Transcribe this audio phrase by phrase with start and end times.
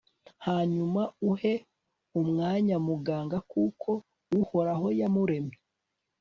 [0.45, 1.01] hanyuma
[1.31, 1.53] uhe
[2.19, 3.89] umwanya muganga kuko
[4.41, 5.57] uhoraho yamuremye